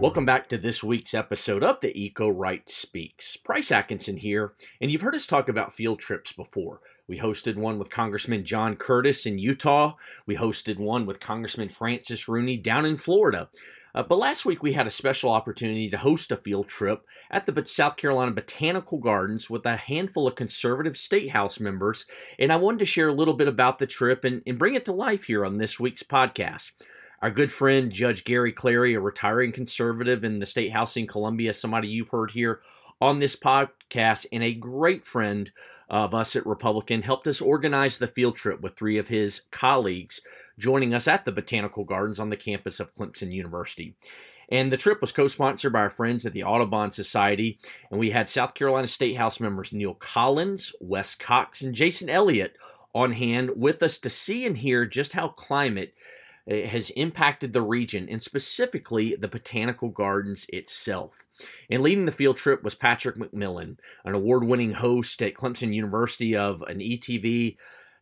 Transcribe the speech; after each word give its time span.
Welcome 0.00 0.24
back 0.24 0.48
to 0.50 0.58
this 0.58 0.84
week's 0.84 1.12
episode 1.12 1.64
of 1.64 1.80
the 1.80 1.92
Eco 2.00 2.28
Right 2.28 2.70
Speaks. 2.70 3.36
Price 3.36 3.72
Atkinson 3.72 4.16
here, 4.16 4.52
and 4.80 4.92
you've 4.92 5.00
heard 5.00 5.16
us 5.16 5.26
talk 5.26 5.48
about 5.48 5.74
field 5.74 5.98
trips 5.98 6.32
before. 6.32 6.80
We 7.08 7.18
hosted 7.18 7.56
one 7.56 7.80
with 7.80 7.90
Congressman 7.90 8.44
John 8.44 8.76
Curtis 8.76 9.26
in 9.26 9.38
Utah. 9.38 9.94
We 10.24 10.36
hosted 10.36 10.78
one 10.78 11.04
with 11.04 11.18
Congressman 11.18 11.68
Francis 11.68 12.28
Rooney 12.28 12.56
down 12.56 12.86
in 12.86 12.96
Florida. 12.96 13.48
Uh, 13.92 14.04
but 14.04 14.20
last 14.20 14.44
week 14.44 14.62
we 14.62 14.72
had 14.72 14.86
a 14.86 14.90
special 14.90 15.32
opportunity 15.32 15.90
to 15.90 15.98
host 15.98 16.30
a 16.30 16.36
field 16.36 16.68
trip 16.68 17.04
at 17.32 17.44
the 17.44 17.64
South 17.64 17.96
Carolina 17.96 18.30
Botanical 18.30 18.98
Gardens 18.98 19.50
with 19.50 19.66
a 19.66 19.76
handful 19.76 20.28
of 20.28 20.36
conservative 20.36 20.96
state 20.96 21.30
house 21.30 21.58
members, 21.58 22.06
and 22.38 22.52
I 22.52 22.56
wanted 22.56 22.78
to 22.78 22.86
share 22.86 23.08
a 23.08 23.14
little 23.14 23.34
bit 23.34 23.48
about 23.48 23.78
the 23.78 23.86
trip 23.88 24.22
and, 24.22 24.42
and 24.46 24.60
bring 24.60 24.74
it 24.74 24.84
to 24.84 24.92
life 24.92 25.24
here 25.24 25.44
on 25.44 25.58
this 25.58 25.80
week's 25.80 26.04
podcast. 26.04 26.70
Our 27.20 27.32
good 27.32 27.50
friend 27.50 27.90
Judge 27.90 28.22
Gary 28.22 28.52
Clary, 28.52 28.94
a 28.94 29.00
retiring 29.00 29.50
conservative 29.50 30.22
in 30.22 30.38
the 30.38 30.46
state 30.46 30.72
house 30.72 30.96
in 30.96 31.08
Columbia, 31.08 31.52
somebody 31.52 31.88
you've 31.88 32.10
heard 32.10 32.30
here 32.30 32.60
on 33.00 33.18
this 33.18 33.34
podcast, 33.34 34.26
and 34.30 34.44
a 34.44 34.54
great 34.54 35.04
friend 35.04 35.50
of 35.90 36.14
us 36.14 36.36
at 36.36 36.44
republicEn, 36.44 37.02
helped 37.02 37.26
us 37.26 37.40
organize 37.40 37.98
the 37.98 38.06
field 38.06 38.36
trip 38.36 38.60
with 38.60 38.76
three 38.76 38.98
of 38.98 39.08
his 39.08 39.40
colleagues 39.50 40.20
joining 40.60 40.94
us 40.94 41.08
at 41.08 41.24
the 41.24 41.32
Botanical 41.32 41.82
Gardens 41.82 42.20
on 42.20 42.30
the 42.30 42.36
campus 42.36 42.78
of 42.78 42.94
Clemson 42.94 43.32
University. 43.32 43.96
And 44.50 44.72
the 44.72 44.76
trip 44.76 45.00
was 45.00 45.10
co 45.10 45.26
sponsored 45.26 45.72
by 45.72 45.80
our 45.80 45.90
friends 45.90 46.24
at 46.24 46.32
the 46.32 46.44
Audubon 46.44 46.92
Society. 46.92 47.58
And 47.90 47.98
we 47.98 48.10
had 48.10 48.28
South 48.28 48.54
Carolina 48.54 48.86
State 48.86 49.16
House 49.16 49.40
members 49.40 49.72
Neal 49.72 49.94
Collins, 49.94 50.72
Wes 50.80 51.16
Cox, 51.16 51.62
and 51.62 51.74
Jason 51.74 52.08
Elliott 52.08 52.56
on 52.94 53.10
hand 53.10 53.50
with 53.56 53.82
us 53.82 53.98
to 53.98 54.08
see 54.08 54.46
and 54.46 54.56
hear 54.56 54.86
just 54.86 55.14
how 55.14 55.28
climate 55.28 55.94
has 56.48 56.90
impacted 56.90 57.52
the 57.52 57.62
region 57.62 58.08
and 58.08 58.22
specifically 58.22 59.14
the 59.14 59.28
botanical 59.28 59.90
gardens 59.90 60.46
itself. 60.48 61.12
And 61.70 61.82
leading 61.82 62.06
the 62.06 62.12
field 62.12 62.36
trip 62.36 62.62
was 62.62 62.74
Patrick 62.74 63.16
McMillan, 63.16 63.76
an 64.04 64.14
award 64.14 64.44
winning 64.44 64.72
host 64.72 65.22
at 65.22 65.34
Clemson 65.34 65.74
University 65.74 66.34
of 66.36 66.62
an 66.62 66.78
ETV 66.78 67.56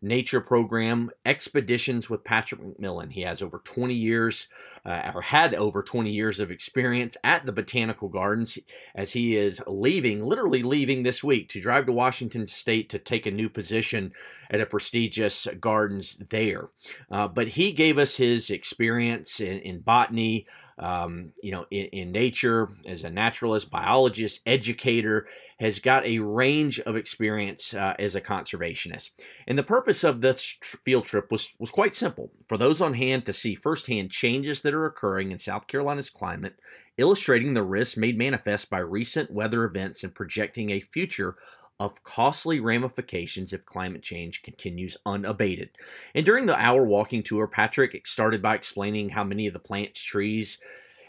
nature 0.07 0.41
program, 0.41 1.11
Expeditions 1.25 2.09
with 2.09 2.25
Patrick 2.25 2.61
McMillan. 2.61 3.11
He 3.13 3.23
has 3.23 3.43
over 3.43 3.61
20 3.65 3.95
years, 3.95 4.49
uh, 4.85 5.13
or 5.15 5.21
had 5.21 5.55
over 5.55 5.83
20 5.83 6.11
years 6.11 6.41
of 6.41 6.51
experience 6.51 7.17
at 7.25 7.45
the 7.45 7.53
Botanical 7.53 8.09
Gardens 8.09 8.59
as 8.95 9.13
he 9.13 9.37
is 9.37 9.61
leaving, 9.67 10.23
literally 10.23 10.63
leaving 10.63 11.03
this 11.03 11.25
week 11.25 11.49
to 11.51 11.61
drive 11.61 11.87
to 11.87 11.93
Washington 11.93 12.47
State 12.47 12.89
to 12.91 12.99
take 12.99 13.27
a 13.27 13.31
new 13.31 13.49
position 13.49 14.13
at 14.51 14.61
a 14.61 14.67
prestigious 14.67 15.47
gardens 15.61 16.23
there. 16.31 16.69
Uh, 17.11 17.29
but 17.29 17.49
he 17.49 17.73
gave 17.73 17.99
us 17.99 18.17
his 18.17 18.51
experience 18.51 19.41
in, 19.41 19.59
in 19.61 19.81
botany, 19.81 20.47
um, 20.79 21.33
you 21.43 21.53
know, 21.53 21.65
in, 21.71 21.87
in, 21.87 22.13
nature 22.13 22.69
as 22.87 23.03
a 23.03 23.11
naturalist, 23.11 23.71
biologist, 23.71 24.43
educator, 24.45 25.27
has 25.59 25.79
got 25.79 26.05
a 26.05 26.19
range 26.19 26.79
of 26.81 26.97
experience 26.97 27.73
uh, 27.73 27.95
as 27.99 28.15
a 28.15 28.21
conservationist. 28.21 29.11
And 29.47 29.57
the 29.57 29.63
purpose 29.63 30.05
of 30.05 30.21
this 30.21 30.59
field 30.85 31.07
trip 31.07 31.31
was, 31.31 31.55
was 31.59 31.71
quite 31.71 31.95
simple 31.95 32.31
for 32.47 32.59
those 32.59 32.83
on 32.83 32.93
hand 32.93 33.25
to 33.25 33.33
see 33.33 33.55
firsthand 33.55 34.11
changes 34.11 34.61
that 34.63 34.75
are 34.75 34.85
occurring 34.85 35.33
in 35.33 35.39
South 35.39 35.67
Carolina's 35.67 36.11
climate, 36.11 36.57
illustrating 36.99 37.55
the 37.55 37.63
risks 37.63 37.97
made 37.97 38.19
manifest 38.19 38.69
by 38.69 38.79
recent 38.79 39.31
weather 39.31 39.65
events 39.65 40.05
and 40.05 40.15
projecting 40.15 40.71
a 40.71 40.81
future 40.81 41.37
of 41.79 42.03
costly 42.03 42.59
ramifications 42.61 43.53
if 43.53 43.67
climate 43.67 44.03
change 44.03 44.43
continues 44.43 44.97
unabated. 45.05 45.71
And 46.15 46.25
during 46.25 46.47
the 46.47 46.57
hour 46.57 46.85
walking 46.85 47.23
tour, 47.23 47.47
Patrick 47.47 48.07
started 48.07 48.41
by 48.41 48.55
explaining 48.55 49.11
how 49.11 49.25
many 49.25 49.47
of 49.47 49.53
the 49.53 49.59
plants, 49.59 50.03
trees, 50.03 50.59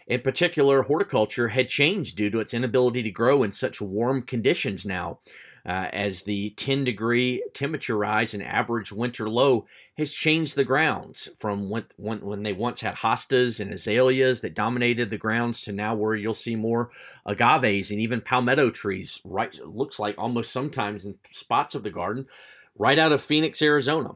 in 0.08 0.22
particular 0.22 0.84
horticulture, 0.84 1.50
had 1.50 1.70
changed 1.70 2.18
due 2.18 2.30
to 2.30 2.40
its 2.40 2.54
inability 2.54 3.04
to 3.04 3.12
grow 3.12 3.44
in 3.44 3.52
such 3.52 3.82
warm 3.82 4.22
conditions 4.22 4.86
now 4.86 5.20
uh, 5.68 5.90
as 5.92 6.24
the 6.24 6.52
10 6.52 6.86
degree 6.86 7.44
temperature 7.54 7.98
rise 7.98 8.34
and 8.34 8.42
average 8.42 8.92
winter 8.92 9.30
low 9.30 9.66
has 9.98 10.14
changed 10.14 10.56
the 10.56 10.64
grounds 10.64 11.28
from 11.38 11.70
when, 11.70 11.86
when, 11.98 12.22
when, 12.22 12.44
they 12.44 12.54
once 12.54 12.80
had 12.80 12.96
hostas 12.96 13.60
and 13.60 13.74
azaleas 13.74 14.42
that 14.42 14.56
dominated 14.56 15.10
the 15.10 15.18
grounds 15.18 15.62
to 15.62 15.74
now 15.74 15.94
where 15.94 16.16
you'll 16.16 16.34
see 16.34 16.56
more 16.56 16.90
agaves 17.26 17.92
and 17.92 18.00
even 18.00 18.22
palmetto 18.22 18.70
trees 18.70 19.20
right 19.26 19.56
looks 19.66 20.00
like 20.00 20.16
almost 20.18 20.52
sometimes 20.52 21.06
in 21.06 21.16
spots 21.32 21.76
of 21.76 21.84
the 21.84 21.92
garden 21.92 22.26
right 22.78 22.98
out 22.98 23.12
of 23.12 23.22
phoenix 23.22 23.62
arizona 23.62 24.12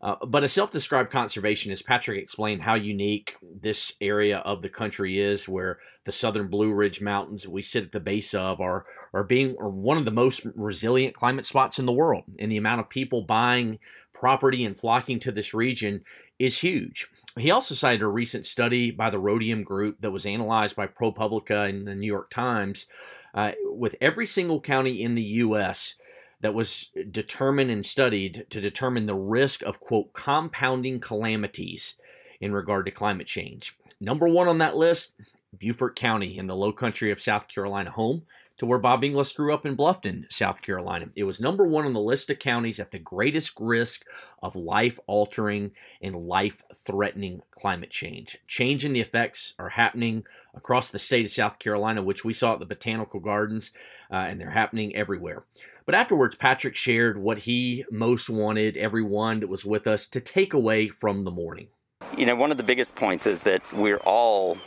uh, 0.00 0.14
but 0.26 0.44
a 0.44 0.48
self 0.48 0.70
described 0.70 1.12
conservationist, 1.12 1.84
Patrick 1.84 2.22
explained 2.22 2.62
how 2.62 2.74
unique 2.74 3.36
this 3.42 3.92
area 4.00 4.38
of 4.38 4.62
the 4.62 4.68
country 4.68 5.18
is, 5.18 5.48
where 5.48 5.78
the 6.04 6.12
southern 6.12 6.48
Blue 6.48 6.72
Ridge 6.72 7.00
Mountains 7.00 7.48
we 7.48 7.62
sit 7.62 7.84
at 7.84 7.92
the 7.92 7.98
base 7.98 8.32
of 8.32 8.60
are, 8.60 8.86
are 9.12 9.24
being 9.24 9.56
are 9.58 9.68
one 9.68 9.96
of 9.96 10.04
the 10.04 10.12
most 10.12 10.46
resilient 10.54 11.14
climate 11.14 11.44
spots 11.44 11.80
in 11.80 11.86
the 11.86 11.92
world. 11.92 12.24
And 12.38 12.52
the 12.52 12.56
amount 12.56 12.80
of 12.80 12.88
people 12.88 13.22
buying 13.22 13.80
property 14.12 14.64
and 14.64 14.78
flocking 14.78 15.18
to 15.20 15.32
this 15.32 15.52
region 15.52 16.04
is 16.38 16.58
huge. 16.58 17.08
He 17.36 17.50
also 17.50 17.74
cited 17.74 18.02
a 18.02 18.06
recent 18.06 18.46
study 18.46 18.92
by 18.92 19.10
the 19.10 19.18
Rhodium 19.18 19.64
Group 19.64 20.00
that 20.00 20.12
was 20.12 20.26
analyzed 20.26 20.76
by 20.76 20.86
ProPublica 20.86 21.68
and 21.68 21.86
the 21.86 21.94
New 21.94 22.06
York 22.06 22.30
Times. 22.30 22.86
Uh, 23.34 23.52
with 23.64 23.94
every 24.00 24.26
single 24.26 24.60
county 24.60 25.02
in 25.02 25.14
the 25.14 25.22
U.S 25.22 25.96
that 26.40 26.54
was 26.54 26.90
determined 27.10 27.70
and 27.70 27.84
studied 27.84 28.46
to 28.50 28.60
determine 28.60 29.06
the 29.06 29.14
risk 29.14 29.62
of, 29.62 29.80
quote, 29.80 30.12
compounding 30.12 31.00
calamities 31.00 31.94
in 32.40 32.52
regard 32.52 32.86
to 32.86 32.92
climate 32.92 33.26
change. 33.26 33.76
Number 34.00 34.28
one 34.28 34.46
on 34.46 34.58
that 34.58 34.76
list, 34.76 35.14
Beaufort 35.58 35.96
County 35.96 36.38
in 36.38 36.46
the 36.46 36.56
low 36.56 36.72
country 36.72 37.10
of 37.10 37.20
South 37.20 37.48
Carolina, 37.48 37.90
home 37.90 38.22
to 38.58 38.66
where 38.66 38.78
Bob 38.78 39.04
Inglis 39.04 39.32
grew 39.32 39.54
up 39.54 39.64
in 39.64 39.76
Bluffton, 39.76 40.30
South 40.32 40.62
Carolina. 40.62 41.06
It 41.14 41.24
was 41.24 41.40
number 41.40 41.66
one 41.66 41.86
on 41.86 41.92
the 41.92 42.00
list 42.00 42.28
of 42.30 42.38
counties 42.38 42.80
at 42.80 42.90
the 42.90 42.98
greatest 42.98 43.52
risk 43.60 44.04
of 44.42 44.56
life 44.56 44.98
altering 45.06 45.70
and 46.02 46.14
life 46.14 46.62
threatening 46.74 47.40
climate 47.50 47.90
change. 47.90 48.36
Change 48.46 48.84
in 48.84 48.92
the 48.92 49.00
effects 49.00 49.54
are 49.58 49.68
happening 49.68 50.24
across 50.54 50.90
the 50.90 50.98
state 50.98 51.26
of 51.26 51.32
South 51.32 51.58
Carolina, 51.58 52.02
which 52.02 52.24
we 52.24 52.34
saw 52.34 52.54
at 52.54 52.58
the 52.58 52.66
Botanical 52.66 53.20
Gardens, 53.20 53.70
uh, 54.12 54.16
and 54.16 54.40
they're 54.40 54.50
happening 54.50 54.94
everywhere. 54.94 55.44
But 55.86 55.94
afterwards, 55.94 56.34
Patrick 56.34 56.74
shared 56.74 57.16
what 57.16 57.38
he 57.38 57.84
most 57.90 58.28
wanted 58.28 58.76
everyone 58.76 59.40
that 59.40 59.48
was 59.48 59.64
with 59.64 59.86
us 59.86 60.06
to 60.08 60.20
take 60.20 60.52
away 60.52 60.88
from 60.88 61.22
the 61.22 61.30
morning. 61.30 61.68
You 62.16 62.26
know, 62.26 62.34
one 62.34 62.50
of 62.50 62.56
the 62.56 62.62
biggest 62.62 62.94
points 62.94 63.26
is 63.26 63.40
that 63.42 63.62
we're 63.72 63.98
all 63.98 64.58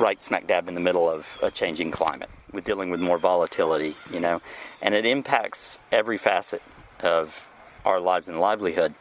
right 0.00 0.22
smack 0.22 0.46
dab 0.46 0.68
in 0.68 0.74
the 0.74 0.80
middle 0.80 1.08
of 1.08 1.38
a 1.42 1.50
changing 1.50 1.90
climate. 1.90 2.30
We're 2.52 2.60
dealing 2.60 2.90
with 2.90 3.00
more 3.00 3.18
volatility, 3.18 3.94
you 4.12 4.20
know, 4.20 4.40
and 4.82 4.94
it 4.94 5.06
impacts 5.06 5.78
every 5.92 6.18
facet 6.18 6.62
of 7.02 7.46
our 7.84 8.00
lives 8.00 8.28
and 8.28 8.40
livelihood. 8.40 8.94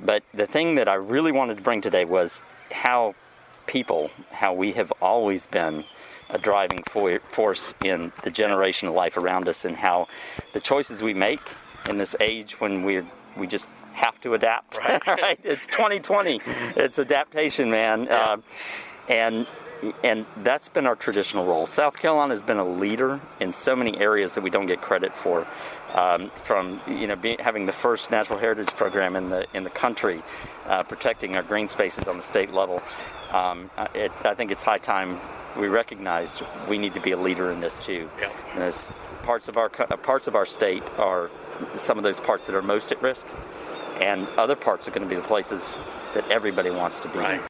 But 0.00 0.22
the 0.32 0.46
thing 0.46 0.76
that 0.76 0.88
I 0.88 0.94
really 0.94 1.32
wanted 1.32 1.56
to 1.56 1.62
bring 1.62 1.80
today 1.80 2.04
was 2.04 2.42
how 2.72 3.14
people, 3.66 4.10
how 4.30 4.54
we 4.54 4.72
have 4.72 4.92
always 5.02 5.46
been 5.46 5.84
a 6.30 6.38
driving 6.38 6.82
force 6.82 7.74
in 7.84 8.12
the 8.24 8.30
generation 8.30 8.88
of 8.88 8.94
life 8.94 9.16
around 9.16 9.48
us 9.48 9.64
and 9.64 9.76
how 9.76 10.08
the 10.52 10.60
choices 10.60 11.02
we 11.02 11.14
make 11.14 11.40
in 11.88 11.98
this 11.98 12.16
age 12.20 12.60
when 12.60 12.82
we 12.82 13.02
we 13.36 13.46
just 13.46 13.68
have 13.92 14.20
to 14.22 14.34
adapt. 14.34 14.78
Right. 14.78 15.06
right? 15.06 15.40
It's 15.44 15.66
2020. 15.66 16.40
it's 16.76 16.98
adaptation, 16.98 17.70
man. 17.70 18.04
Yeah. 18.04 18.16
Uh, 18.16 18.36
and 19.08 19.46
and 20.02 20.24
that's 20.38 20.68
been 20.68 20.86
our 20.86 20.96
traditional 20.96 21.46
role. 21.46 21.66
South 21.66 21.98
Carolina 21.98 22.32
has 22.32 22.42
been 22.42 22.58
a 22.58 22.64
leader 22.64 23.20
in 23.40 23.52
so 23.52 23.76
many 23.76 23.96
areas 23.98 24.34
that 24.34 24.42
we 24.42 24.50
don't 24.50 24.66
get 24.66 24.80
credit 24.80 25.14
for. 25.14 25.46
Um, 25.94 26.30
from 26.30 26.80
you 26.88 27.06
know 27.06 27.16
being, 27.16 27.38
having 27.38 27.64
the 27.64 27.72
first 27.72 28.10
natural 28.10 28.38
heritage 28.38 28.68
program 28.68 29.16
in 29.16 29.30
the 29.30 29.46
in 29.54 29.64
the 29.64 29.70
country, 29.70 30.22
uh, 30.66 30.82
protecting 30.82 31.36
our 31.36 31.42
green 31.42 31.68
spaces 31.68 32.08
on 32.08 32.16
the 32.16 32.22
state 32.22 32.52
level. 32.52 32.82
Um, 33.32 33.70
it, 33.94 34.12
I 34.24 34.34
think 34.34 34.50
it's 34.50 34.62
high 34.62 34.78
time 34.78 35.18
we 35.56 35.68
recognized 35.68 36.42
we 36.68 36.78
need 36.78 36.94
to 36.94 37.00
be 37.00 37.12
a 37.12 37.16
leader 37.16 37.50
in 37.50 37.60
this 37.60 37.78
too. 37.78 38.10
Yeah. 38.20 38.30
As 38.56 38.90
parts 39.22 39.48
of 39.48 39.56
our 39.56 39.70
uh, 39.78 39.96
parts 39.96 40.26
of 40.26 40.34
our 40.34 40.46
state 40.46 40.82
are 40.98 41.30
some 41.76 41.98
of 41.98 42.04
those 42.04 42.20
parts 42.20 42.46
that 42.46 42.54
are 42.54 42.62
most 42.62 42.92
at 42.92 43.00
risk, 43.00 43.26
and 44.00 44.26
other 44.36 44.56
parts 44.56 44.88
are 44.88 44.90
going 44.90 45.02
to 45.02 45.08
be 45.08 45.16
the 45.16 45.26
places 45.26 45.78
that 46.14 46.28
everybody 46.30 46.70
wants 46.70 47.00
to 47.00 47.08
be. 47.08 47.18
Right. 47.18 47.42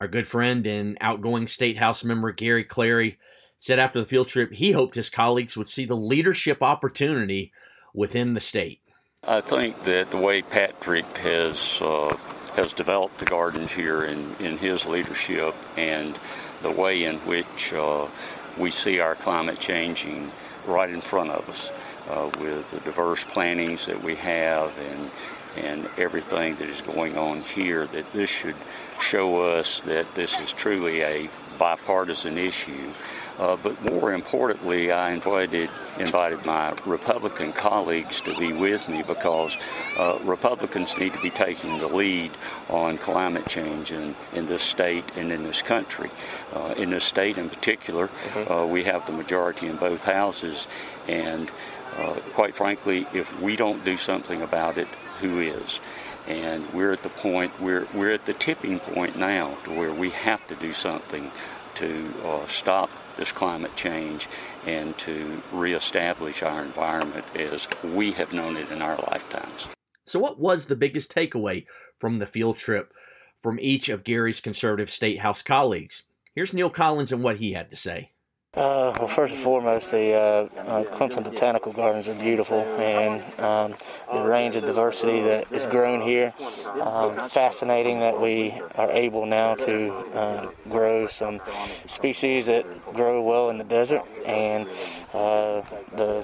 Our 0.00 0.08
good 0.08 0.28
friend 0.28 0.66
and 0.66 0.98
outgoing 1.00 1.46
state 1.46 1.78
house 1.78 2.04
member 2.04 2.30
Gary 2.32 2.64
Clary 2.64 3.18
said 3.56 3.78
after 3.78 3.98
the 3.98 4.06
field 4.06 4.28
trip 4.28 4.52
he 4.52 4.72
hoped 4.72 4.94
his 4.94 5.08
colleagues 5.08 5.56
would 5.56 5.68
see 5.68 5.86
the 5.86 5.96
leadership 5.96 6.62
opportunity 6.62 7.52
within 7.94 8.34
the 8.34 8.40
state. 8.40 8.80
I 9.24 9.40
think 9.40 9.84
that 9.84 10.10
the 10.10 10.18
way 10.18 10.42
Patrick 10.42 11.16
has 11.18 11.80
uh, 11.82 12.16
has 12.56 12.72
developed 12.72 13.18
the 13.18 13.24
gardens 13.24 13.72
here 13.72 14.04
in, 14.04 14.36
in 14.38 14.58
his 14.58 14.86
leadership 14.86 15.54
and 15.76 16.18
the 16.62 16.70
way 16.70 17.04
in 17.04 17.16
which 17.20 17.72
uh, 17.72 18.06
we 18.56 18.70
see 18.70 19.00
our 19.00 19.14
climate 19.14 19.58
changing 19.58 20.30
right 20.66 20.90
in 20.90 21.00
front 21.00 21.30
of 21.30 21.48
us 21.48 21.70
uh, 22.08 22.30
with 22.40 22.70
the 22.70 22.80
diverse 22.80 23.24
plantings 23.24 23.86
that 23.86 24.02
we 24.02 24.14
have 24.14 24.76
and 24.78 25.10
and 25.56 25.88
everything 25.98 26.54
that 26.56 26.68
is 26.68 26.80
going 26.80 27.16
on 27.16 27.40
here 27.42 27.86
that 27.86 28.12
this 28.12 28.30
should 28.30 28.56
show 29.00 29.42
us 29.42 29.80
that 29.82 30.14
this 30.14 30.38
is 30.38 30.52
truly 30.52 31.02
a 31.02 31.28
bipartisan 31.58 32.38
issue 32.38 32.92
Uh, 33.38 33.56
but 33.62 33.80
more 33.90 34.12
importantly, 34.14 34.90
I 34.90 35.10
invited 35.10 35.68
invited 35.98 36.44
my 36.44 36.74
Republican 36.84 37.52
colleagues 37.52 38.20
to 38.22 38.36
be 38.38 38.52
with 38.52 38.88
me 38.88 39.02
because 39.02 39.56
uh, 39.98 40.18
Republicans 40.24 40.96
need 40.98 41.12
to 41.12 41.20
be 41.20 41.30
taking 41.30 41.78
the 41.78 41.86
lead 41.86 42.30
on 42.68 42.98
climate 42.98 43.46
change 43.46 43.92
in, 43.92 44.14
in 44.34 44.46
this 44.46 44.62
state 44.62 45.04
and 45.16 45.32
in 45.32 45.42
this 45.42 45.62
country. 45.62 46.10
Uh, 46.52 46.74
in 46.76 46.90
this 46.90 47.04
state 47.04 47.38
in 47.38 47.48
particular, 47.48 48.08
mm-hmm. 48.08 48.52
uh, 48.52 48.66
we 48.66 48.84
have 48.84 49.06
the 49.06 49.12
majority 49.12 49.66
in 49.66 49.76
both 49.76 50.04
houses, 50.04 50.66
and 51.08 51.50
uh, 51.96 52.20
quite 52.32 52.54
frankly, 52.56 53.06
if 53.12 53.40
we 53.40 53.56
don't 53.56 53.84
do 53.84 53.96
something 53.96 54.42
about 54.42 54.78
it, 54.78 54.88
who 55.20 55.40
is? 55.40 55.80
And 56.26 56.68
we're 56.72 56.92
at 56.92 57.02
the 57.02 57.08
point, 57.08 57.60
we're, 57.60 57.86
we're 57.94 58.12
at 58.12 58.26
the 58.26 58.34
tipping 58.34 58.80
point 58.80 59.16
now 59.16 59.54
to 59.64 59.70
where 59.70 59.92
we 59.92 60.10
have 60.10 60.46
to 60.48 60.54
do 60.56 60.72
something 60.72 61.30
to 61.76 62.12
uh, 62.24 62.46
stop 62.46 62.90
this 63.16 63.32
climate 63.32 63.74
change 63.76 64.28
and 64.66 64.96
to 64.98 65.42
reestablish 65.52 66.42
our 66.42 66.62
environment 66.62 67.24
as 67.34 67.68
we 67.82 68.12
have 68.12 68.32
known 68.32 68.56
it 68.56 68.70
in 68.70 68.82
our 68.82 68.96
lifetimes. 69.10 69.68
So, 70.04 70.18
what 70.18 70.38
was 70.38 70.66
the 70.66 70.76
biggest 70.76 71.14
takeaway 71.14 71.66
from 71.98 72.18
the 72.18 72.26
field 72.26 72.56
trip 72.56 72.92
from 73.42 73.58
each 73.60 73.88
of 73.88 74.04
Gary's 74.04 74.40
conservative 74.40 74.90
state 74.90 75.20
house 75.20 75.42
colleagues? 75.42 76.02
Here's 76.34 76.52
Neal 76.52 76.70
Collins 76.70 77.12
and 77.12 77.22
what 77.22 77.36
he 77.36 77.52
had 77.52 77.70
to 77.70 77.76
say. 77.76 78.10
Uh, 78.56 78.96
well, 78.98 79.06
first 79.06 79.34
and 79.34 79.42
foremost, 79.42 79.90
the 79.90 80.14
uh, 80.14 80.48
uh, 80.56 80.84
Clemson 80.84 81.22
Botanical 81.22 81.74
Gardens 81.74 82.08
are 82.08 82.14
beautiful, 82.14 82.60
and 82.60 83.20
um, 83.38 83.74
the 84.10 84.26
range 84.26 84.56
of 84.56 84.64
diversity 84.64 85.20
that 85.20 85.52
is 85.52 85.66
grown 85.66 86.00
here, 86.00 86.32
um, 86.80 87.28
fascinating 87.28 88.00
that 88.00 88.18
we 88.18 88.58
are 88.76 88.90
able 88.90 89.26
now 89.26 89.56
to 89.56 89.92
uh, 90.14 90.50
grow 90.70 91.06
some 91.06 91.38
species 91.84 92.46
that 92.46 92.64
grow 92.94 93.20
well 93.20 93.50
in 93.50 93.58
the 93.58 93.64
desert, 93.64 94.00
and 94.24 94.66
uh, 95.12 95.60
the 95.92 96.15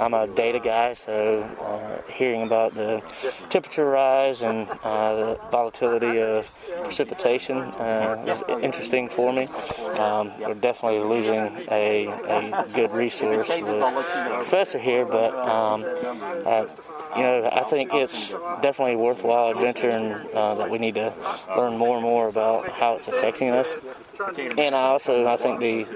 I'm 0.00 0.14
a 0.14 0.26
data 0.26 0.58
guy, 0.58 0.94
so 0.94 1.42
uh, 1.60 2.10
hearing 2.10 2.42
about 2.42 2.74
the 2.74 3.02
temperature 3.50 3.84
rise 3.84 4.42
and 4.42 4.66
uh, 4.82 5.14
the 5.14 5.40
volatility 5.50 6.22
of 6.22 6.50
precipitation 6.82 7.58
uh, 7.58 8.24
is 8.26 8.42
interesting 8.62 9.10
for 9.10 9.30
me. 9.30 9.46
Um, 9.98 10.32
we're 10.40 10.54
definitely 10.54 11.00
losing 11.00 11.66
a, 11.70 12.06
a 12.06 12.66
good 12.72 12.92
resource 12.92 13.50
with 13.60 13.82
professor 14.30 14.78
here, 14.78 15.04
but 15.04 15.34
um, 15.34 15.84
uh, 16.46 16.66
you 17.14 17.22
know, 17.22 17.50
I 17.52 17.64
think 17.64 17.92
it's 17.92 18.30
definitely 18.62 18.94
a 18.94 18.98
worthwhile 18.98 19.50
adventure 19.50 19.90
and 19.90 20.26
uh, 20.30 20.54
that 20.54 20.70
we 20.70 20.78
need 20.78 20.94
to 20.94 21.12
learn 21.56 21.76
more 21.76 21.96
and 21.96 22.02
more 22.02 22.28
about 22.28 22.70
how 22.70 22.94
it's 22.94 23.08
affecting 23.08 23.50
us. 23.50 23.76
And 24.56 24.74
I 24.74 24.84
also, 24.84 25.26
I 25.26 25.36
think 25.36 25.60
the 25.60 25.86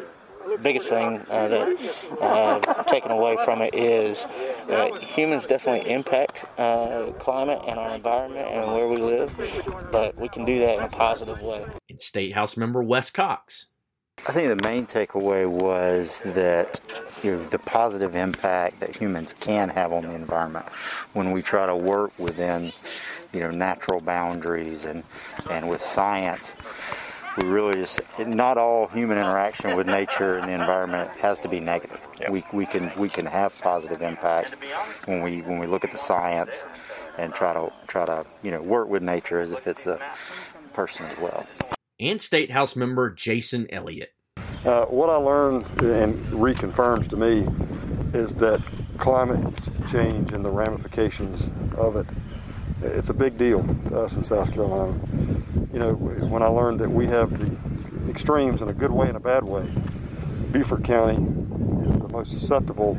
biggest 0.62 0.88
thing 0.88 1.20
uh, 1.30 1.48
that 1.48 2.20
uh, 2.20 2.82
taken 2.84 3.10
away 3.10 3.36
from 3.44 3.62
it 3.62 3.74
is 3.74 4.26
that 4.68 5.02
humans 5.02 5.46
definitely 5.46 5.90
impact 5.90 6.44
uh, 6.58 7.12
climate 7.18 7.60
and 7.66 7.78
our 7.78 7.94
environment 7.94 8.46
and 8.48 8.72
where 8.72 8.88
we 8.88 8.96
live, 8.96 9.34
but 9.90 10.16
we 10.16 10.28
can 10.28 10.44
do 10.44 10.58
that 10.58 10.78
in 10.78 10.84
a 10.84 10.88
positive 10.88 11.40
way. 11.42 11.64
In 11.88 11.98
State 11.98 12.32
House 12.32 12.56
member 12.56 12.82
Wes 12.82 13.10
Cox. 13.10 13.66
I 14.26 14.32
think 14.32 14.48
the 14.48 14.64
main 14.64 14.86
takeaway 14.86 15.46
was 15.46 16.20
that 16.20 16.80
you 17.22 17.36
know, 17.36 17.46
the 17.48 17.58
positive 17.58 18.14
impact 18.14 18.80
that 18.80 18.96
humans 18.96 19.34
can 19.40 19.68
have 19.68 19.92
on 19.92 20.04
the 20.04 20.14
environment 20.14 20.66
when 21.14 21.32
we 21.32 21.42
try 21.42 21.66
to 21.66 21.76
work 21.76 22.16
within 22.18 22.72
you 23.32 23.40
know 23.40 23.50
natural 23.50 24.00
boundaries 24.00 24.84
and 24.84 25.02
and 25.50 25.68
with 25.68 25.82
science 25.82 26.54
we 27.36 27.46
really 27.46 27.74
just 27.74 28.00
not 28.18 28.58
all 28.58 28.86
human 28.88 29.18
interaction 29.18 29.76
with 29.76 29.86
nature 29.86 30.38
and 30.38 30.48
the 30.48 30.52
environment 30.52 31.10
has 31.18 31.38
to 31.40 31.48
be 31.48 31.60
negative. 31.60 32.00
Yep. 32.20 32.30
We, 32.30 32.44
we 32.52 32.66
can 32.66 32.92
we 32.96 33.08
can 33.08 33.26
have 33.26 33.58
positive 33.60 34.02
impacts 34.02 34.54
when 35.06 35.22
we 35.22 35.40
when 35.42 35.58
we 35.58 35.66
look 35.66 35.84
at 35.84 35.90
the 35.90 35.98
science 35.98 36.64
and 37.18 37.34
try 37.34 37.52
to 37.52 37.72
try 37.86 38.06
to 38.06 38.24
you 38.42 38.50
know 38.50 38.62
work 38.62 38.88
with 38.88 39.02
nature 39.02 39.40
as 39.40 39.52
if 39.52 39.66
it's 39.66 39.86
a 39.86 40.00
person 40.72 41.06
as 41.06 41.18
well. 41.18 41.46
And 42.00 42.20
State 42.20 42.50
House 42.50 42.76
member 42.76 43.10
Jason 43.10 43.66
Elliott. 43.72 44.10
Uh, 44.64 44.86
what 44.86 45.10
I 45.10 45.16
learned 45.16 45.64
and 45.82 46.14
reconfirms 46.26 47.08
to 47.10 47.16
me 47.16 47.46
is 48.18 48.34
that 48.36 48.62
climate 48.98 49.54
change 49.90 50.32
and 50.32 50.44
the 50.44 50.50
ramifications 50.50 51.50
of 51.76 51.96
it 51.96 52.06
it's 52.84 53.08
a 53.08 53.14
big 53.14 53.38
deal 53.38 53.62
to 53.88 54.00
us 54.00 54.16
in 54.16 54.24
South 54.24 54.52
Carolina. 54.52 54.94
You 55.74 55.80
know, 55.80 55.94
when 55.94 56.40
I 56.40 56.46
learned 56.46 56.78
that 56.78 56.88
we 56.88 57.08
have 57.08 57.36
the 57.36 58.08
extremes 58.08 58.62
in 58.62 58.68
a 58.68 58.72
good 58.72 58.92
way 58.92 59.08
and 59.08 59.16
a 59.16 59.20
bad 59.20 59.42
way, 59.42 59.68
Beaufort 60.52 60.84
County 60.84 61.14
is 61.84 61.94
the 61.96 62.08
most 62.12 62.30
susceptible, 62.30 62.96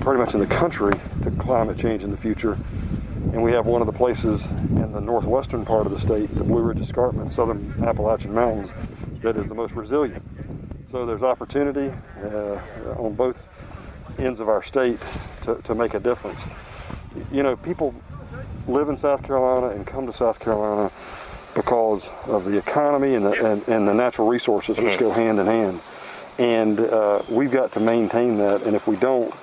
pretty 0.00 0.20
much 0.20 0.34
in 0.34 0.40
the 0.40 0.46
country, 0.46 0.92
to 1.22 1.30
climate 1.30 1.78
change 1.78 2.04
in 2.04 2.10
the 2.10 2.16
future. 2.18 2.58
And 3.32 3.42
we 3.42 3.52
have 3.52 3.64
one 3.64 3.80
of 3.80 3.86
the 3.86 3.92
places 3.94 4.50
in 4.50 4.92
the 4.92 5.00
northwestern 5.00 5.64
part 5.64 5.86
of 5.86 5.92
the 5.92 5.98
state, 5.98 6.28
the 6.34 6.44
Blue 6.44 6.60
Ridge 6.60 6.80
Escarpment, 6.80 7.32
southern 7.32 7.82
Appalachian 7.82 8.34
Mountains, 8.34 8.70
that 9.22 9.38
is 9.38 9.48
the 9.48 9.54
most 9.54 9.72
resilient. 9.72 10.22
So 10.84 11.06
there's 11.06 11.22
opportunity 11.22 11.90
uh, 12.22 12.60
on 12.98 13.14
both 13.14 13.48
ends 14.18 14.40
of 14.40 14.50
our 14.50 14.62
state 14.62 14.98
to, 15.44 15.54
to 15.62 15.74
make 15.74 15.94
a 15.94 16.00
difference. 16.00 16.44
You 17.32 17.42
know, 17.42 17.56
people 17.56 17.94
live 18.68 18.90
in 18.90 18.96
South 18.98 19.22
Carolina 19.22 19.68
and 19.68 19.86
come 19.86 20.06
to 20.06 20.12
South 20.12 20.38
Carolina 20.38 20.92
because 21.54 22.10
of 22.26 22.44
the 22.44 22.58
economy 22.58 23.14
and 23.14 23.26
the, 23.26 23.52
and, 23.52 23.68
and 23.68 23.88
the 23.88 23.94
natural 23.94 24.28
resources 24.28 24.78
which 24.78 24.98
go 24.98 25.10
hand 25.10 25.38
in 25.38 25.46
hand. 25.46 25.80
And 26.38 26.80
uh, 26.80 27.22
we've 27.28 27.50
got 27.50 27.72
to 27.72 27.80
maintain 27.80 28.38
that. 28.38 28.62
And 28.62 28.74
if 28.74 28.86
we 28.86 28.96
don't, 28.96 29.34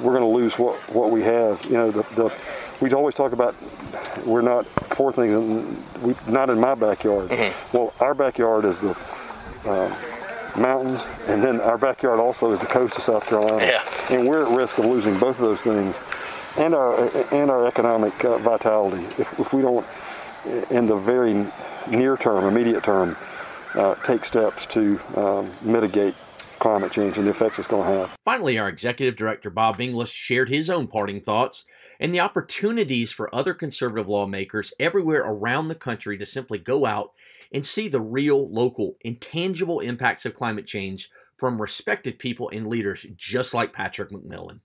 we're 0.00 0.18
going 0.18 0.22
to 0.22 0.26
lose 0.26 0.58
what, 0.58 0.76
what 0.92 1.10
we 1.10 1.22
have. 1.22 1.64
You 1.66 1.74
know, 1.74 1.90
the, 1.90 2.02
the 2.14 2.38
we 2.80 2.92
always 2.92 3.14
talk 3.14 3.32
about 3.32 3.54
we're 4.24 4.42
not 4.42 4.66
four 4.66 5.12
things, 5.12 5.78
we, 6.02 6.14
not 6.26 6.50
in 6.50 6.60
my 6.60 6.74
backyard. 6.74 7.30
Mm-hmm. 7.30 7.76
Well, 7.76 7.94
our 8.00 8.14
backyard 8.14 8.64
is 8.64 8.78
the 8.80 8.96
uh, 9.64 9.96
mountains, 10.58 11.00
and 11.26 11.42
then 11.42 11.60
our 11.60 11.78
backyard 11.78 12.20
also 12.20 12.52
is 12.52 12.60
the 12.60 12.66
coast 12.66 12.96
of 12.96 13.02
South 13.02 13.26
Carolina. 13.26 13.64
Yeah. 13.64 13.82
And 14.10 14.28
we're 14.28 14.44
at 14.44 14.56
risk 14.56 14.78
of 14.78 14.84
losing 14.84 15.18
both 15.18 15.40
of 15.40 15.42
those 15.42 15.62
things 15.62 15.98
and 16.58 16.74
our 16.74 17.08
and 17.32 17.50
our 17.50 17.66
economic 17.66 18.24
uh, 18.24 18.38
vitality. 18.38 19.04
If, 19.20 19.38
if 19.38 19.52
we 19.52 19.62
don't, 19.62 19.86
in 20.70 20.86
the 20.86 20.96
very 20.96 21.46
near 21.88 22.16
term, 22.16 22.44
immediate 22.44 22.84
term, 22.84 23.16
uh, 23.74 23.94
take 23.96 24.24
steps 24.24 24.66
to 24.66 25.00
um, 25.16 25.50
mitigate 25.62 26.14
climate 26.58 26.90
change 26.90 27.18
and 27.18 27.26
the 27.26 27.30
effects 27.30 27.58
it's 27.58 27.68
going 27.68 27.86
to 27.86 27.98
have. 27.98 28.16
Finally, 28.24 28.58
our 28.58 28.68
executive 28.68 29.16
director 29.16 29.50
Bob 29.50 29.80
Inglis 29.80 30.08
shared 30.08 30.48
his 30.48 30.70
own 30.70 30.86
parting 30.86 31.20
thoughts 31.20 31.64
and 32.00 32.14
the 32.14 32.20
opportunities 32.20 33.12
for 33.12 33.34
other 33.34 33.54
conservative 33.54 34.08
lawmakers 34.08 34.72
everywhere 34.80 35.22
around 35.22 35.68
the 35.68 35.74
country 35.74 36.16
to 36.18 36.26
simply 36.26 36.58
go 36.58 36.86
out 36.86 37.12
and 37.52 37.64
see 37.64 37.88
the 37.88 38.00
real, 38.00 38.50
local, 38.50 38.96
intangible 39.02 39.80
impacts 39.80 40.24
of 40.24 40.34
climate 40.34 40.66
change 40.66 41.10
from 41.36 41.60
respected 41.60 42.18
people 42.18 42.50
and 42.52 42.66
leaders 42.66 43.06
just 43.16 43.52
like 43.52 43.72
Patrick 43.72 44.10
McMillan. 44.10 44.60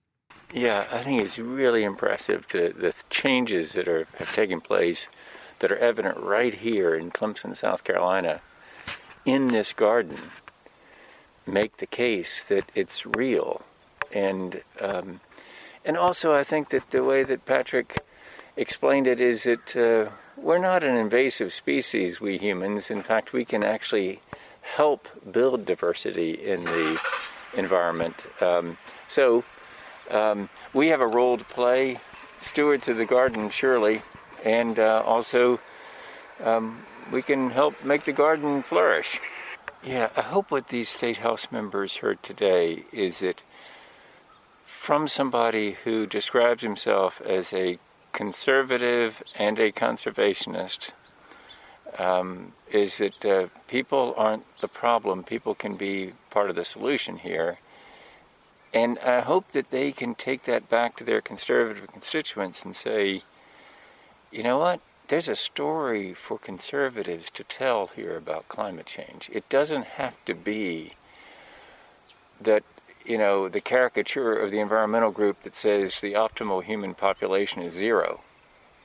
Yeah, 0.54 0.86
I 0.92 1.02
think 1.02 1.22
it's 1.22 1.40
really 1.40 1.84
impressive 1.84 2.48
to 2.50 2.70
the 2.70 2.94
changes 3.10 3.74
that 3.74 3.88
are 3.88 4.06
have 4.18 4.34
taken 4.34 4.60
place 4.60 5.08
that 5.62 5.72
are 5.72 5.78
evident 5.78 6.18
right 6.18 6.56
here 6.56 6.96
in 6.96 7.12
Clemson, 7.12 7.56
South 7.56 7.84
Carolina, 7.84 8.42
in 9.26 9.48
this 9.50 9.74
garden, 9.74 10.18
make 11.48 11.78
the 11.78 11.86
case 11.86 12.44
that 12.44 12.66
it's 12.76 13.06
real, 13.06 13.62
and 14.14 14.62
um, 14.82 15.20
and 15.86 15.96
also 15.98 16.34
I 16.34 16.44
think 16.44 16.70
that 16.70 16.90
the 16.90 17.04
way 17.04 17.24
that 17.24 17.46
Patrick 17.46 18.00
explained 18.58 19.08
it 19.08 19.22
is 19.22 19.44
that 19.44 19.76
uh, 19.78 20.12
we're 20.36 20.58
not 20.58 20.84
an 20.84 20.96
invasive 20.96 21.54
species, 21.54 22.20
we 22.20 22.38
humans. 22.38 22.90
In 22.90 23.04
fact, 23.04 23.32
we 23.32 23.46
can 23.46 23.64
actually 23.64 24.20
help 24.62 25.08
build 25.32 25.66
diversity 25.66 26.32
in 26.32 26.64
the 26.64 27.00
environment. 27.56 28.16
Um, 28.42 28.78
so 29.08 29.44
um, 30.10 30.50
we 30.74 30.88
have 30.88 31.02
a 31.02 31.08
role 31.08 31.38
to 31.38 31.44
play, 31.44 32.00
stewards 32.42 32.88
of 32.88 32.98
the 32.98 33.06
garden, 33.06 33.50
surely, 33.50 34.02
and 34.44 34.80
uh, 34.80 35.04
also 35.06 35.60
um, 36.44 36.84
we 37.12 37.22
can 37.22 37.50
help 37.52 37.84
make 37.84 38.06
the 38.06 38.12
garden 38.14 38.64
flourish. 38.64 39.20
Yeah, 39.84 40.10
I 40.16 40.22
hope 40.22 40.52
what 40.52 40.68
these 40.68 40.90
State 40.90 41.18
House 41.18 41.52
members 41.52 41.98
heard 41.98 42.22
today 42.22 42.84
is 42.92 43.20
that 43.20 43.44
from 44.66 45.08
somebody 45.08 45.78
who 45.84 46.06
describes 46.06 46.62
himself 46.62 47.22
as 47.22 47.54
a 47.54 47.78
conservative 48.14 49.24
and 49.38 49.60
a 49.60 49.72
conservationist, 49.72 50.92
um, 51.98 52.54
is 52.72 53.00
that 53.00 53.26
uh, 53.26 53.48
people 53.68 54.14
aren't 54.18 54.46
the 54.60 54.68
problem, 54.68 55.24
people 55.24 55.56
can 55.56 55.76
be 55.76 56.12
part 56.30 56.50
of 56.50 56.56
the 56.56 56.66
solution 56.66 57.18
here 57.18 57.58
and 58.74 58.98
I 59.00 59.20
hope 59.20 59.52
that 59.52 59.70
they 59.70 59.92
can 59.92 60.16
take 60.16 60.44
that 60.44 60.70
back 60.70 60.96
to 60.98 61.04
their 61.04 61.22
conservative 61.22 61.92
constituents 61.92 62.64
and 62.64 62.76
say, 62.76 63.24
you 64.32 64.44
know 64.44 64.58
what? 64.58 64.80
There's 65.08 65.28
a 65.28 65.36
story 65.36 66.14
for 66.14 66.38
conservatives 66.38 67.30
to 67.32 67.44
tell 67.44 67.88
here 67.88 68.16
about 68.16 68.48
climate 68.48 68.86
change. 68.86 69.30
It 69.34 69.50
doesn't 69.50 69.86
have 69.86 70.24
to 70.26 70.34
be 70.34 70.94
that 72.40 72.64
you 73.06 73.18
know 73.18 73.50
the 73.50 73.62
caricature 73.62 74.34
of 74.34 74.52
the 74.52 74.60
environmental 74.60 75.12
group 75.12 75.42
that 75.42 75.56
says 75.56 76.00
the 76.00 76.14
optimal 76.14 76.64
human 76.64 76.94
population 76.94 77.62
is 77.62 77.74
zero. 77.74 78.22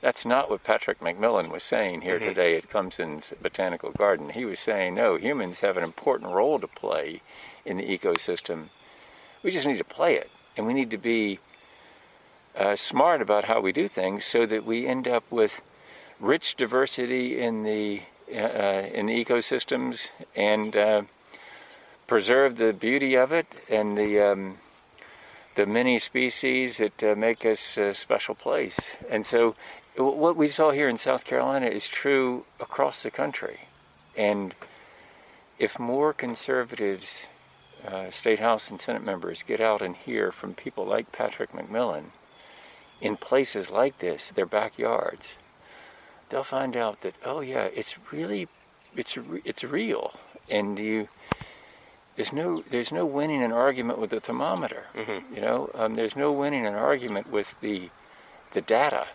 That's 0.00 0.24
not 0.24 0.50
what 0.50 0.64
Patrick 0.64 0.98
McMillan 0.98 1.50
was 1.50 1.62
saying 1.62 2.02
here 2.02 2.18
mm-hmm. 2.18 2.28
today 2.28 2.56
at 2.56 2.68
Clemson's 2.68 3.32
Botanical 3.40 3.92
Garden. 3.92 4.30
He 4.30 4.44
was 4.44 4.60
saying, 4.60 4.94
no, 4.94 5.16
humans 5.16 5.60
have 5.60 5.76
an 5.76 5.82
important 5.82 6.32
role 6.32 6.58
to 6.58 6.66
play 6.66 7.22
in 7.64 7.78
the 7.78 7.98
ecosystem. 7.98 8.66
We 9.42 9.50
just 9.50 9.66
need 9.66 9.78
to 9.78 9.84
play 9.84 10.16
it, 10.16 10.30
and 10.56 10.66
we 10.66 10.74
need 10.74 10.90
to 10.90 10.98
be 10.98 11.38
uh, 12.56 12.76
smart 12.76 13.20
about 13.20 13.44
how 13.44 13.60
we 13.60 13.72
do 13.72 13.88
things 13.88 14.24
so 14.24 14.46
that 14.46 14.64
we 14.64 14.86
end 14.86 15.06
up 15.06 15.30
with 15.30 15.60
rich 16.20 16.56
diversity 16.56 17.38
in 17.38 17.64
the 17.64 18.02
uh, 18.34 18.88
in 18.92 19.06
the 19.06 19.24
ecosystems 19.24 20.08
and 20.34 20.76
uh, 20.76 21.02
preserve 22.06 22.56
the 22.56 22.72
beauty 22.72 23.14
of 23.14 23.32
it 23.32 23.46
and 23.70 23.96
the 23.96 24.20
um, 24.20 24.56
the 25.54 25.66
many 25.66 25.98
species 25.98 26.78
that 26.78 27.02
uh, 27.02 27.14
make 27.16 27.44
us 27.44 27.76
a 27.76 27.94
special 27.94 28.34
place. 28.34 28.94
And 29.10 29.24
so, 29.24 29.54
what 29.96 30.36
we 30.36 30.48
saw 30.48 30.70
here 30.70 30.88
in 30.88 30.98
South 30.98 31.24
Carolina 31.24 31.66
is 31.66 31.88
true 31.88 32.44
across 32.60 33.02
the 33.02 33.10
country. 33.10 33.60
And 34.16 34.54
if 35.58 35.78
more 35.78 36.12
conservatives, 36.12 37.26
uh, 37.86 38.10
state 38.10 38.40
house 38.40 38.70
and 38.70 38.80
senate 38.80 39.04
members, 39.04 39.42
get 39.42 39.60
out 39.60 39.80
and 39.80 39.96
hear 39.96 40.30
from 40.32 40.52
people 40.52 40.84
like 40.84 41.12
Patrick 41.12 41.52
McMillan 41.52 42.06
in 43.00 43.16
places 43.16 43.70
like 43.70 43.98
this, 43.98 44.30
their 44.30 44.46
backyards, 44.46 45.36
they'll 46.28 46.44
find 46.44 46.76
out 46.76 47.02
that 47.02 47.14
oh 47.24 47.40
yeah, 47.40 47.68
it's 47.74 47.96
really, 48.12 48.48
it's 48.96 49.18
it's 49.44 49.64
real, 49.64 50.14
and 50.50 50.78
you 50.78 51.08
there's 52.16 52.32
no 52.32 52.62
there's 52.70 52.92
no 52.92 53.04
winning 53.04 53.42
an 53.42 53.52
argument 53.52 53.98
with 53.98 54.10
the 54.10 54.20
thermometer. 54.20 54.86
Mm-hmm. 54.94 55.34
You 55.34 55.40
know, 55.40 55.70
um, 55.74 55.94
there's 55.94 56.16
no 56.16 56.32
winning 56.32 56.66
an 56.66 56.74
argument 56.74 57.30
with 57.30 57.60
the 57.60 57.90
the 58.52 58.62
data. 58.62 59.06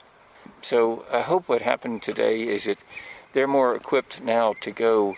So 0.61 1.05
I 1.11 1.21
hope 1.21 1.49
what 1.49 1.61
happened 1.61 2.03
today 2.03 2.43
is 2.43 2.65
that 2.65 2.77
they're 3.33 3.47
more 3.47 3.75
equipped 3.75 4.21
now 4.21 4.53
to 4.61 4.71
go 4.71 5.17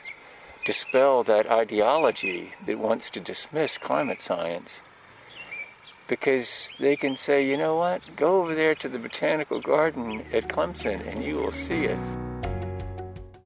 dispel 0.65 1.23
that 1.23 1.49
ideology 1.51 2.53
that 2.65 2.79
wants 2.79 3.09
to 3.09 3.19
dismiss 3.19 3.77
climate 3.77 4.21
science 4.21 4.79
because 6.07 6.71
they 6.79 6.95
can 6.95 7.15
say, 7.15 7.47
you 7.47 7.57
know 7.57 7.75
what, 7.75 8.01
go 8.15 8.41
over 8.41 8.55
there 8.55 8.75
to 8.75 8.89
the 8.89 8.99
botanical 8.99 9.59
garden 9.59 10.23
at 10.31 10.47
Clemson 10.47 11.05
and 11.07 11.23
you 11.23 11.35
will 11.35 11.51
see 11.51 11.85
it. 11.85 12.22